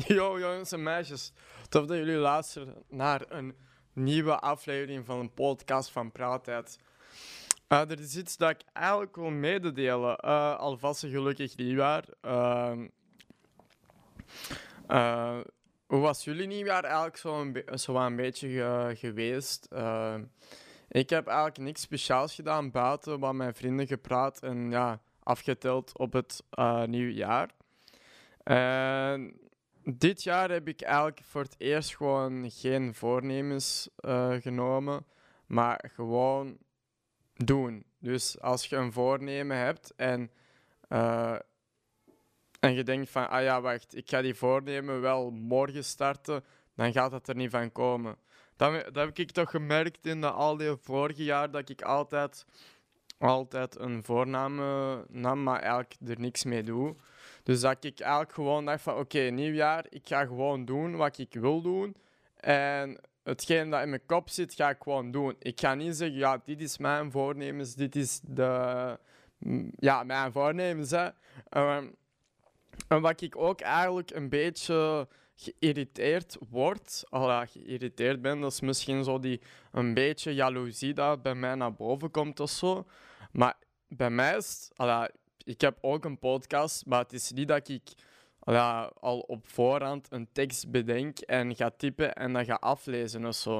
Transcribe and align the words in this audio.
Yo 0.06 0.38
jongens 0.38 0.72
en 0.72 0.82
meisjes, 0.82 1.32
tof 1.68 1.86
dat 1.86 1.96
jullie 1.96 2.16
luisteren 2.16 2.74
naar 2.88 3.22
een 3.28 3.54
nieuwe 3.92 4.38
aflevering 4.38 5.06
van 5.06 5.18
een 5.18 5.32
podcast 5.32 5.90
van 5.90 6.12
Praattijd. 6.12 6.78
Uh, 7.68 7.90
er 7.90 8.00
is 8.00 8.16
iets 8.16 8.36
dat 8.36 8.50
ik 8.50 8.60
eigenlijk 8.72 9.16
wil 9.16 9.30
mededelen. 9.30 10.18
Uh, 10.24 10.56
alvast 10.56 11.02
een 11.02 11.10
gelukkig 11.10 11.56
nieuwjaar. 11.56 12.04
Uh, 12.22 12.78
hoe 15.86 16.00
was 16.00 16.24
jullie 16.24 16.46
nieuwjaar 16.46 16.84
eigenlijk 16.84 17.16
zo 17.16 17.40
een, 17.40 17.52
be 17.52 17.64
zo 17.74 17.96
een 17.96 18.16
beetje 18.16 18.92
geweest? 18.96 19.68
ik 20.88 21.10
heb 21.10 21.26
eigenlijk 21.26 21.58
niks 21.58 21.80
speciaals 21.80 22.34
gedaan 22.34 22.70
buiten 22.70 23.18
wat 23.18 23.34
mijn 23.34 23.54
vrienden 23.54 23.86
gepraat 23.86 24.42
en 24.42 24.70
ja, 24.70 25.00
afgeteld 25.22 25.98
op 25.98 26.12
het 26.12 26.42
nieuwe 26.86 27.14
jaar. 27.14 27.50
En 28.42 29.49
dit 29.84 30.22
jaar 30.22 30.50
heb 30.50 30.68
ik 30.68 30.80
eigenlijk 30.80 31.20
voor 31.24 31.42
het 31.42 31.54
eerst 31.58 31.96
gewoon 31.96 32.50
geen 32.50 32.94
voornemens 32.94 33.88
uh, 34.00 34.34
genomen, 34.34 35.06
maar 35.46 35.90
gewoon 35.94 36.58
doen. 37.34 37.84
Dus 37.98 38.40
als 38.40 38.66
je 38.66 38.76
een 38.76 38.92
voornemen 38.92 39.56
hebt 39.56 39.92
en, 39.96 40.30
uh, 40.88 41.38
en 42.60 42.74
je 42.74 42.82
denkt 42.82 43.10
van, 43.10 43.28
ah 43.28 43.42
ja, 43.42 43.60
wacht, 43.60 43.96
ik 43.96 44.08
ga 44.08 44.22
die 44.22 44.34
voornemen 44.34 45.00
wel 45.00 45.30
morgen 45.30 45.84
starten, 45.84 46.44
dan 46.74 46.92
gaat 46.92 47.12
het 47.12 47.28
er 47.28 47.34
niet 47.34 47.50
van 47.50 47.72
komen. 47.72 48.16
Dat, 48.56 48.84
dat 48.84 48.94
heb 48.94 49.18
ik 49.18 49.30
toch 49.30 49.50
gemerkt 49.50 50.06
in 50.06 50.20
de, 50.20 50.30
al 50.30 50.56
die 50.56 50.76
vorige 50.80 51.24
jaar, 51.24 51.50
dat 51.50 51.68
ik 51.68 51.82
altijd, 51.82 52.46
altijd 53.18 53.78
een 53.78 54.04
voorname 54.04 55.04
nam, 55.08 55.42
maar 55.42 55.60
eigenlijk 55.60 55.94
er 56.06 56.20
niks 56.20 56.44
mee 56.44 56.62
doe. 56.62 56.96
Dus 57.50 57.60
dat 57.60 57.84
ik 57.84 58.00
eigenlijk 58.00 58.32
gewoon 58.32 58.64
dacht 58.64 58.82
van 58.82 58.98
oké, 58.98 59.18
nieuwjaar, 59.18 59.86
ik 59.88 60.06
ga 60.06 60.24
gewoon 60.24 60.64
doen 60.64 60.96
wat 60.96 61.18
ik 61.18 61.34
wil 61.34 61.62
doen. 61.62 61.96
En 62.36 63.00
hetgeen 63.22 63.70
dat 63.70 63.82
in 63.82 63.88
mijn 63.88 64.06
kop 64.06 64.28
zit, 64.28 64.54
ga 64.54 64.68
ik 64.70 64.82
gewoon 64.82 65.10
doen. 65.10 65.36
Ik 65.38 65.60
ga 65.60 65.74
niet 65.74 65.96
zeggen, 65.96 66.18
ja, 66.18 66.40
dit 66.44 66.60
is 66.60 66.78
mijn 66.78 67.10
voornemens, 67.10 67.74
dit 67.74 67.96
is 67.96 68.20
de... 68.22 68.98
Ja, 69.76 70.02
mijn 70.02 70.32
voornemens, 70.32 70.90
hè. 70.90 71.08
Um, 71.50 71.94
en 72.88 73.00
wat 73.00 73.20
ik 73.20 73.36
ook 73.36 73.60
eigenlijk 73.60 74.10
een 74.10 74.28
beetje 74.28 75.08
geïrriteerd 75.34 76.36
word, 76.50 77.04
al 77.08 77.46
geïrriteerd 77.46 78.22
ben, 78.22 78.40
dat 78.40 78.52
is 78.52 78.60
misschien 78.60 79.04
zo 79.04 79.18
die 79.18 79.40
een 79.72 79.94
beetje 79.94 80.34
jaloezie 80.34 80.94
dat 80.94 81.22
bij 81.22 81.34
mij 81.34 81.54
naar 81.54 81.74
boven 81.74 82.10
komt 82.10 82.40
of 82.40 82.50
zo. 82.50 82.86
Maar 83.32 83.56
bij 83.88 84.10
mij 84.10 84.36
is 84.36 84.70
het, 84.76 85.12
ik 85.44 85.60
heb 85.60 85.78
ook 85.80 86.04
een 86.04 86.18
podcast, 86.18 86.86
maar 86.86 87.02
het 87.02 87.12
is 87.12 87.30
niet 87.32 87.48
dat 87.48 87.68
ik 87.68 87.82
ja, 88.42 88.92
al 89.00 89.18
op 89.18 89.48
voorhand 89.48 90.06
een 90.10 90.28
tekst 90.32 90.70
bedenk 90.70 91.18
en 91.18 91.56
ga 91.56 91.70
typen 91.70 92.14
en 92.14 92.32
dan 92.32 92.44
ga 92.44 92.54
aflezen 92.54 93.26
of 93.26 93.34
zo. 93.34 93.58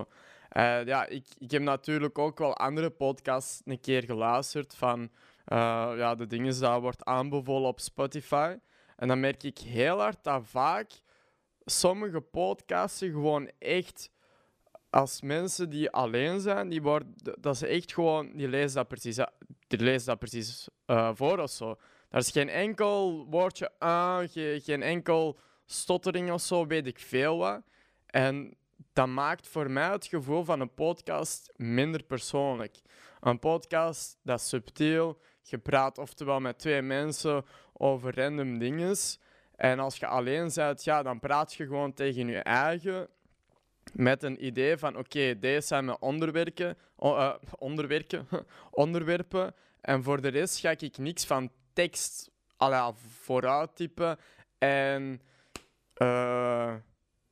Uh, 0.56 0.84
ja, 0.84 1.06
ik, 1.06 1.26
ik 1.38 1.50
heb 1.50 1.62
natuurlijk 1.62 2.18
ook 2.18 2.38
wel 2.38 2.56
andere 2.56 2.90
podcasts 2.90 3.62
een 3.64 3.80
keer 3.80 4.04
geluisterd 4.04 4.74
van 4.74 5.00
uh, 5.00 5.92
ja, 5.96 6.14
de 6.14 6.26
dingen 6.26 6.60
die 6.60 6.68
wordt 6.68 7.04
aanbevolen 7.04 7.68
op 7.68 7.80
Spotify. 7.80 8.56
En 8.96 9.08
dan 9.08 9.20
merk 9.20 9.42
ik 9.42 9.58
heel 9.58 9.98
hard 9.98 10.24
dat 10.24 10.42
vaak 10.46 10.90
sommige 11.64 12.20
podcasts 12.20 12.98
gewoon 12.98 13.50
echt 13.58 14.10
als 14.90 15.22
mensen 15.22 15.70
die 15.70 15.90
alleen 15.90 16.40
zijn, 16.40 16.68
die 16.68 16.82
worden, 16.82 17.14
dat 17.40 17.56
ze 17.56 17.66
echt 17.66 17.92
gewoon, 17.92 18.32
die 18.32 18.48
lezen 18.48 18.76
dat 18.76 18.88
precies, 18.88 19.18
die 19.70 19.80
lezen 19.80 20.06
dat 20.06 20.18
precies 20.18 20.68
uh, 20.86 21.10
voor 21.14 21.38
of 21.38 21.50
zo. 21.50 21.78
Daar 22.08 22.20
is 22.20 22.30
geen 22.30 22.48
enkel 22.48 23.26
woordje 23.30 23.72
aan, 23.78 24.28
geen 24.28 24.82
enkel 24.82 25.38
stottering 25.66 26.32
of 26.32 26.40
zo, 26.40 26.66
weet 26.66 26.86
ik 26.86 26.98
veel 26.98 27.38
wat. 27.38 27.62
En 28.06 28.56
dat 28.92 29.06
maakt 29.06 29.48
voor 29.48 29.70
mij 29.70 29.90
het 29.90 30.06
gevoel 30.06 30.44
van 30.44 30.60
een 30.60 30.74
podcast 30.74 31.52
minder 31.56 32.02
persoonlijk. 32.02 32.80
Een 33.20 33.38
podcast 33.38 34.18
dat 34.22 34.40
is 34.40 34.48
subtiel, 34.48 35.20
je 35.42 35.58
praat 35.58 35.98
oftewel 35.98 36.40
met 36.40 36.58
twee 36.58 36.82
mensen 36.82 37.44
over 37.72 38.14
random 38.14 38.58
dingen. 38.58 38.96
En 39.56 39.78
als 39.78 39.96
je 39.96 40.06
alleen 40.06 40.50
bent, 40.54 40.84
ja, 40.84 41.02
dan 41.02 41.20
praat 41.20 41.54
je 41.54 41.66
gewoon 41.66 41.92
tegen 41.92 42.26
je 42.26 42.38
eigen 42.38 43.08
met 43.92 44.22
een 44.22 44.46
idee 44.46 44.76
van 44.76 44.96
oké, 44.96 45.38
deze 45.38 45.66
zijn 45.66 45.84
mijn 45.84 46.00
onderwerpen, 46.00 46.76
uh, 46.98 47.34
onderwerpen, 47.58 48.26
onderwerpen. 48.70 49.54
En 49.80 50.02
voor 50.02 50.20
de 50.20 50.28
rest 50.28 50.58
ga 50.58 50.70
ik 50.70 50.98
niks 50.98 51.24
van 51.24 51.50
tekst 51.72 52.30
alla, 52.56 52.92
vooruit 53.22 53.76
typen 53.76 54.18
en 54.58 55.20
uh, 55.96 56.74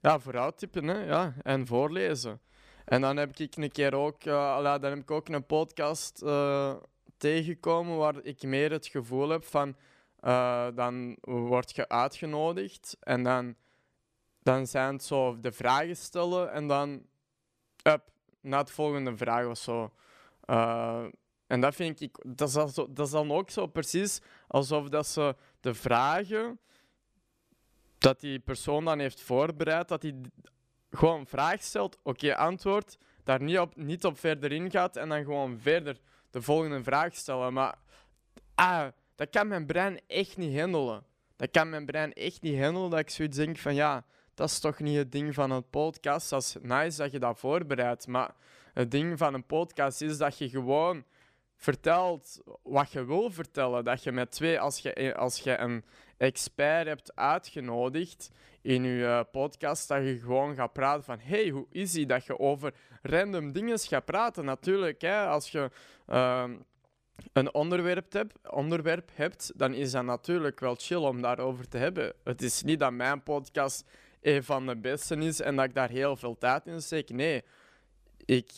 ja, 0.00 0.18
vooruit 0.18 0.58
typen 0.58 0.84
hè, 0.84 1.04
ja, 1.04 1.34
en 1.42 1.66
voorlezen. 1.66 2.40
En 2.84 3.00
dan 3.00 3.16
heb 3.16 3.36
ik 3.36 3.56
een 3.56 3.70
keer 3.70 3.94
ook, 3.94 4.26
alla, 4.26 4.78
dan 4.78 4.90
heb 4.90 5.00
ik 5.00 5.10
ook 5.10 5.28
een 5.28 5.46
podcast 5.46 6.18
tegengekomen 7.16 7.96
waar 7.96 8.14
ik 8.22 8.42
meer 8.42 8.70
het 8.70 8.86
gevoel 8.86 9.28
heb 9.28 9.44
van 9.44 9.76
dan 10.74 11.16
word 11.20 11.76
je 11.76 11.88
uitgenodigd 11.88 12.96
en 13.00 13.22
dan 13.22 13.54
dan 14.48 14.66
zijn 14.66 14.92
het 14.92 15.04
zo 15.04 15.40
de 15.40 15.52
vragen 15.52 15.96
stellen 15.96 16.52
en 16.52 16.66
dan 16.66 17.06
up, 17.82 18.02
naar 18.40 18.64
de 18.64 18.72
volgende 18.72 19.16
vraag 19.16 19.46
of 19.46 19.58
zo. 19.58 19.92
Uh, 20.46 21.04
en 21.46 21.60
dat 21.60 21.74
vind 21.74 22.00
ik, 22.00 22.18
dat 22.26 22.48
is, 22.48 22.74
zo, 22.74 22.92
dat 22.92 23.06
is 23.06 23.12
dan 23.12 23.32
ook 23.32 23.50
zo 23.50 23.66
precies 23.66 24.20
alsof 24.46 24.88
dat 24.88 25.06
ze 25.06 25.36
de 25.60 25.74
vragen 25.74 26.60
dat 27.98 28.20
die 28.20 28.38
persoon 28.38 28.84
dan 28.84 28.98
heeft 28.98 29.20
voorbereid, 29.20 29.88
dat 29.88 30.02
hij 30.02 30.14
gewoon 30.90 31.20
een 31.20 31.26
vraag 31.26 31.62
stelt, 31.62 31.98
oké, 32.02 32.36
antwoord, 32.36 32.98
daar 33.24 33.42
niet 33.42 33.58
op, 33.58 33.76
niet 33.76 34.04
op 34.04 34.18
verder 34.18 34.52
ingaat 34.52 34.96
en 34.96 35.08
dan 35.08 35.24
gewoon 35.24 35.58
verder 35.60 35.98
de 36.30 36.42
volgende 36.42 36.82
vraag 36.82 37.14
stellen. 37.14 37.52
Maar 37.52 37.78
ah, 38.54 38.86
dat 39.14 39.30
kan 39.30 39.48
mijn 39.48 39.66
brein 39.66 40.00
echt 40.06 40.36
niet 40.36 40.58
handelen. 40.58 41.04
Dat 41.36 41.50
kan 41.50 41.68
mijn 41.68 41.86
brein 41.86 42.12
echt 42.12 42.42
niet 42.42 42.60
handelen, 42.60 42.90
dat 42.90 42.98
ik 42.98 43.10
zoiets 43.10 43.36
denk 43.36 43.56
van 43.56 43.74
ja, 43.74 44.04
dat 44.38 44.48
is 44.48 44.58
toch 44.58 44.78
niet 44.78 44.96
het 44.96 45.12
ding 45.12 45.34
van 45.34 45.50
een 45.50 45.68
podcast. 45.70 46.30
Dat 46.30 46.42
is 46.42 46.56
nice 46.62 46.98
dat 46.98 47.10
je 47.10 47.18
dat 47.18 47.38
voorbereidt. 47.38 48.06
Maar 48.06 48.34
het 48.72 48.90
ding 48.90 49.18
van 49.18 49.34
een 49.34 49.46
podcast 49.46 50.02
is 50.02 50.18
dat 50.18 50.38
je 50.38 50.48
gewoon 50.48 51.04
vertelt 51.56 52.40
wat 52.62 52.92
je 52.92 53.04
wil 53.04 53.30
vertellen. 53.30 53.84
Dat 53.84 54.02
je 54.02 54.12
met 54.12 54.30
twee, 54.30 54.60
als 54.60 54.78
je, 54.78 55.14
als 55.14 55.38
je 55.38 55.58
een 55.58 55.84
expert 56.16 56.86
hebt 56.86 57.16
uitgenodigd 57.16 58.30
in 58.62 58.82
je 58.82 59.06
eh, 59.06 59.20
podcast, 59.30 59.88
dat 59.88 60.02
je 60.02 60.18
gewoon 60.18 60.54
gaat 60.54 60.72
praten 60.72 61.04
van 61.04 61.18
hey, 61.20 61.48
hoe 61.48 61.66
is 61.70 61.92
die? 61.92 62.06
Dat 62.06 62.24
je 62.24 62.38
over 62.38 62.74
random 63.02 63.52
dingen 63.52 63.78
gaat 63.78 64.04
praten. 64.04 64.44
Natuurlijk, 64.44 65.00
hè, 65.00 65.26
als 65.26 65.50
je 65.50 65.70
uh, 66.08 66.44
een 67.32 67.54
onderwerp, 67.54 68.12
hebt, 68.12 68.50
onderwerp 68.50 69.10
hebt, 69.14 69.52
dan 69.54 69.74
is 69.74 69.90
dat 69.90 70.04
natuurlijk 70.04 70.60
wel 70.60 70.74
chill 70.78 71.02
om 71.02 71.22
daarover 71.22 71.68
te 71.68 71.78
hebben. 71.78 72.12
Het 72.24 72.42
is 72.42 72.62
niet 72.62 72.80
dat 72.80 72.92
mijn 72.92 73.22
podcast 73.22 73.84
een 74.20 74.44
van 74.44 74.66
de 74.66 74.76
beste 74.76 75.16
is 75.16 75.40
en 75.40 75.56
dat 75.56 75.64
ik 75.64 75.74
daar 75.74 75.90
heel 75.90 76.16
veel 76.16 76.38
tijd 76.38 76.66
in 76.66 76.82
steek. 76.82 77.10
Nee, 77.10 77.42
ik, 78.24 78.50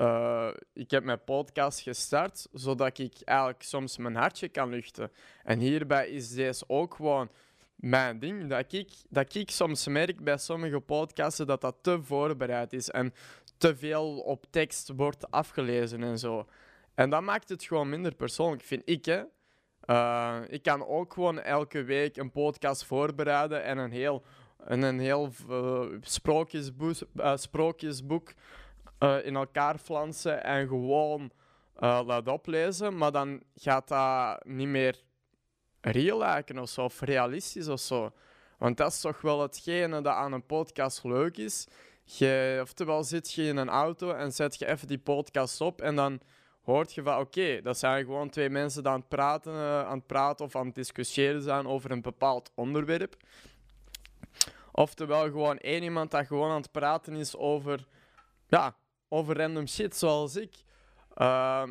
uh, 0.00 0.48
ik 0.72 0.90
heb 0.90 1.04
mijn 1.04 1.24
podcast 1.24 1.80
gestart 1.80 2.48
zodat 2.52 2.98
ik 2.98 3.20
eigenlijk 3.24 3.62
soms 3.62 3.96
mijn 3.96 4.14
hartje 4.14 4.48
kan 4.48 4.68
luchten. 4.68 5.10
En 5.42 5.58
hierbij 5.58 6.08
is 6.08 6.34
deze 6.34 6.64
ook 6.66 6.94
gewoon 6.94 7.30
mijn 7.76 8.18
ding. 8.18 8.48
Dat 8.48 8.72
ik, 8.72 8.90
dat 9.08 9.34
ik 9.34 9.50
soms 9.50 9.86
merk 9.86 10.24
bij 10.24 10.38
sommige 10.38 10.80
podcasten 10.80 11.46
dat 11.46 11.60
dat 11.60 11.76
te 11.80 12.02
voorbereid 12.02 12.72
is 12.72 12.90
en 12.90 13.14
te 13.58 13.76
veel 13.76 14.18
op 14.18 14.44
tekst 14.50 14.92
wordt 14.96 15.30
afgelezen 15.30 16.02
en 16.02 16.18
zo. 16.18 16.46
En 16.94 17.10
dat 17.10 17.22
maakt 17.22 17.48
het 17.48 17.64
gewoon 17.64 17.88
minder 17.88 18.14
persoonlijk, 18.14 18.62
vind 18.62 18.82
ik. 18.84 19.04
Hè? 19.04 19.22
Uh, 19.86 20.40
ik 20.48 20.62
kan 20.62 20.86
ook 20.86 21.12
gewoon 21.12 21.40
elke 21.40 21.82
week 21.82 22.16
een 22.16 22.32
podcast 22.32 22.84
voorbereiden 22.84 23.64
en 23.64 23.78
een 23.78 23.90
heel 23.90 24.22
en 24.64 24.82
een 24.82 24.98
heel 24.98 25.30
uh, 25.50 25.80
sprookjesboek, 26.00 26.96
uh, 27.14 27.36
sprookjesboek 27.36 28.32
uh, 28.98 29.26
in 29.26 29.36
elkaar 29.36 29.78
flansen 29.78 30.44
en 30.44 30.68
gewoon 30.68 31.30
laten 31.78 32.32
oplezen. 32.32 32.96
Maar 32.96 33.12
dan 33.12 33.42
gaat 33.54 33.88
dat 33.88 34.44
niet 34.44 34.68
meer 34.68 35.02
real 35.80 36.18
lijken 36.18 36.58
of 36.58 36.68
zo, 36.68 36.88
realistisch 37.00 37.68
of 37.68 37.80
zo. 37.80 38.12
Want 38.58 38.76
dat 38.76 38.92
is 38.92 39.00
toch 39.00 39.20
wel 39.20 39.42
hetgene 39.42 40.00
dat 40.00 40.14
aan 40.14 40.32
een 40.32 40.46
podcast 40.46 41.04
leuk 41.04 41.36
is. 41.36 41.66
Je, 42.04 42.58
oftewel 42.62 43.04
zit 43.04 43.32
je 43.32 43.42
in 43.42 43.56
een 43.56 43.68
auto 43.68 44.10
en 44.10 44.32
zet 44.32 44.58
je 44.58 44.66
even 44.66 44.88
die 44.88 44.98
podcast 44.98 45.60
op 45.60 45.80
en 45.80 45.96
dan 45.96 46.20
hoort 46.62 46.94
je 46.94 47.02
van 47.02 47.18
oké, 47.18 47.60
dat 47.62 47.78
zijn 47.78 48.04
gewoon 48.04 48.30
twee 48.30 48.50
mensen 48.50 48.82
die 48.82 48.92
aan 48.92 48.98
het 48.98 49.08
praten, 49.08 49.52
aan 49.86 49.98
het 49.98 50.06
praten 50.06 50.44
of 50.44 50.56
aan 50.56 50.66
het 50.66 50.74
discussiëren 50.74 51.42
zijn 51.42 51.66
over 51.66 51.90
een 51.90 52.02
bepaald 52.02 52.50
onderwerp. 52.54 53.16
Oftewel 54.78 55.24
gewoon 55.24 55.58
één 55.58 55.82
iemand 55.82 56.10
dat 56.10 56.26
gewoon 56.26 56.50
aan 56.50 56.60
het 56.60 56.70
praten 56.70 57.14
is 57.14 57.36
over, 57.36 57.86
ja, 58.46 58.76
over 59.08 59.36
random 59.36 59.66
shit, 59.66 59.96
zoals 59.96 60.36
ik. 60.36 60.54
Uh, 61.16 61.62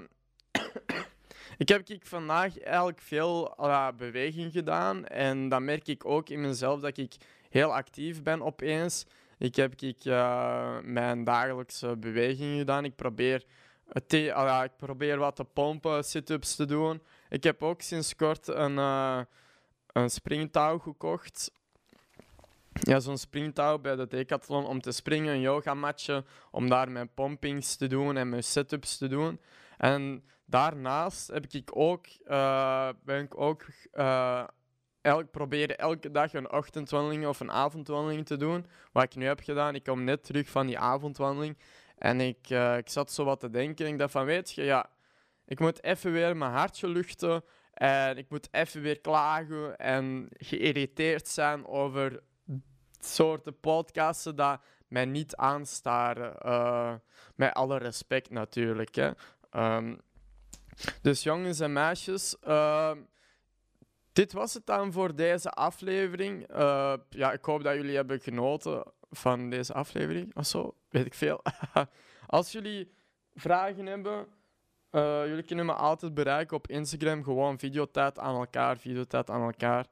Ik 1.58 1.70
heb 1.70 1.90
ik 1.90 2.06
vandaag 2.06 2.60
eigenlijk 2.60 3.02
veel 3.02 3.56
beweging 3.98 4.52
gedaan. 4.52 5.06
En 5.06 5.50
dan 5.50 5.66
merk 5.66 5.88
ik 5.88 6.06
ook 6.06 6.30
in 6.30 6.42
mezelf 6.42 6.80
dat 6.80 6.98
ik 6.98 7.16
heel 7.50 7.74
actief 7.74 8.24
ben 8.24 8.42
opeens. 8.42 9.06
Ik 9.38 9.56
heb 9.56 9.82
ik, 9.82 10.06
uh, 10.06 10.78
mijn 10.82 11.24
dagelijkse 11.24 11.98
bewegingen 11.98 12.58
gedaan. 12.58 12.86
Ik 12.86 12.96
probeer, 12.96 13.44
uh, 14.12 14.62
ik 14.64 14.78
probeer 14.78 15.18
wat 15.18 15.36
te 15.36 15.44
pompen, 15.44 16.04
sit-ups 16.04 16.56
te 16.56 16.66
doen. 16.66 17.02
Ik 17.30 17.44
heb 17.44 17.64
ook 17.64 17.82
sinds 17.82 18.16
kort 18.16 18.48
een, 18.48 18.78
uh, 18.78 19.20
een 19.92 20.10
springtouw 20.10 20.80
gekocht. 20.80 21.52
Ja, 22.82 23.00
zo'n 23.00 23.18
springtouw 23.18 23.78
bij 23.78 23.96
de 23.96 24.08
decathlon 24.08 24.66
om 24.66 24.82
te 24.82 24.92
springen, 24.92 25.34
een 25.34 25.42
yogamatje, 25.42 26.24
om 26.52 26.70
daar 26.70 26.92
mijn 26.92 27.14
pompings 27.14 27.76
te 27.76 27.88
doen 27.88 28.18
en 28.18 28.30
mijn 28.30 28.44
sit-ups 28.44 28.98
te 28.98 29.08
doen. 29.08 29.40
En 29.78 30.24
daarnaast 30.46 31.28
heb 31.28 31.46
ik 31.46 31.70
ook, 31.74 32.06
uh, 32.28 32.90
ben 33.04 33.24
ik 33.24 33.38
ook 33.38 33.66
uh, 33.94 34.44
elk, 35.02 35.32
proberen 35.32 35.78
elke 35.78 36.12
dag 36.12 36.34
een 36.34 36.52
ochtendwandeling 36.52 37.28
of 37.28 37.40
een 37.40 37.52
avondwandeling 37.52 38.26
te 38.26 38.38
doen. 38.38 38.66
Wat 38.92 39.04
ik 39.04 39.16
nu 39.16 39.26
heb 39.26 39.40
gedaan, 39.40 39.76
ik 39.76 39.84
kom 39.84 40.04
net 40.04 40.24
terug 40.24 40.50
van 40.50 40.68
die 40.68 40.80
avondwandeling. 40.80 41.58
En 41.98 42.22
ik, 42.22 42.50
uh, 42.50 42.78
ik 42.78 42.90
zat 42.90 43.12
zo 43.12 43.24
wat 43.24 43.40
te 43.40 43.50
denken 43.50 43.86
en 43.86 43.92
ik 43.92 44.00
dacht 44.00 44.12
van, 44.12 44.26
weet 44.26 44.52
je, 44.52 44.64
ja, 44.64 44.90
ik 45.46 45.60
moet 45.60 45.84
even 45.84 46.12
weer 46.12 46.38
mijn 46.38 46.52
hartje 46.52 46.88
luchten. 46.88 47.44
En 47.74 48.18
ik 48.18 48.30
moet 48.30 48.48
even 48.52 48.82
weer 48.82 49.00
klagen 49.00 49.78
en 49.78 50.28
geïrriteerd 50.32 51.28
zijn 51.28 51.66
over 51.66 52.22
soorten 53.06 53.60
podcasten 53.60 54.36
dat 54.36 54.62
mij 54.88 55.06
niet 55.06 55.36
aanstaren. 55.36 56.36
Uh, 56.46 56.94
met 57.36 57.54
alle 57.54 57.78
respect 57.78 58.30
natuurlijk. 58.30 58.96
Hè. 58.96 59.12
Um, 59.52 60.00
dus 61.02 61.24
jongens 61.24 61.60
en 61.60 61.74
meisjes, 61.74 62.36
uh, 62.48 62.92
dit 64.14 64.34
was 64.34 64.54
het 64.54 64.66
dan 64.66 64.92
voor 64.92 65.16
deze 65.16 65.50
aflevering. 65.50 66.52
Uh, 66.52 66.94
ja, 67.10 67.32
ik 67.32 67.46
hoop 67.46 67.64
dat 67.64 67.76
jullie 67.76 67.96
hebben 67.96 68.20
genoten 68.20 68.84
van 69.10 69.50
deze 69.50 69.74
aflevering. 69.74 70.36
Of 70.36 70.46
zo, 70.46 70.76
weet 70.90 71.06
ik 71.06 71.14
veel. 71.14 71.42
Als 72.28 72.52
jullie 72.52 72.94
vragen 73.34 73.86
hebben, 73.86 74.28
uh, 74.92 75.28
jullie 75.28 75.44
kunnen 75.44 75.66
me 75.66 75.74
altijd 75.74 76.14
bereiken 76.14 76.58
op 76.58 76.68
Instagram. 76.68 77.24
Gewoon 77.24 77.60
videotijd 77.60 78.20
aan 78.20 78.36
elkaar, 78.36 78.78
videotijd 78.78 79.30
aan 79.30 79.42
elkaar. 79.42 79.86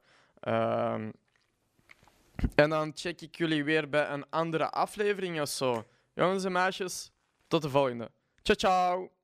Um, 0.94 1.12
en 2.54 2.70
dan 2.70 2.92
check 2.94 3.20
ik 3.20 3.36
jullie 3.36 3.64
weer 3.64 3.88
bij 3.88 4.08
een 4.08 4.30
andere 4.30 4.70
aflevering 4.70 5.40
of 5.40 5.48
zo. 5.48 5.84
Jongens 6.14 6.44
en 6.44 6.52
meisjes, 6.52 7.10
tot 7.46 7.62
de 7.62 7.68
volgende. 7.68 8.10
Ciao, 8.42 8.56
ciao! 8.56 9.23